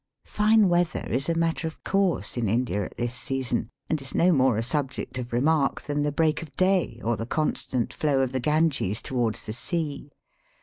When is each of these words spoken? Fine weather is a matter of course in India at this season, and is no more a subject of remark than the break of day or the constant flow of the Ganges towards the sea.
Fine 0.25 0.67
weather 0.67 1.05
is 1.09 1.29
a 1.29 1.35
matter 1.35 1.67
of 1.67 1.83
course 1.83 2.35
in 2.35 2.49
India 2.49 2.85
at 2.85 2.97
this 2.97 3.13
season, 3.13 3.69
and 3.87 4.01
is 4.01 4.15
no 4.15 4.31
more 4.31 4.57
a 4.57 4.63
subject 4.63 5.19
of 5.19 5.31
remark 5.31 5.79
than 5.83 6.01
the 6.01 6.11
break 6.11 6.41
of 6.41 6.57
day 6.57 6.99
or 7.03 7.15
the 7.15 7.27
constant 7.27 7.93
flow 7.93 8.21
of 8.21 8.31
the 8.31 8.39
Ganges 8.39 8.99
towards 9.03 9.45
the 9.45 9.53
sea. 9.53 10.09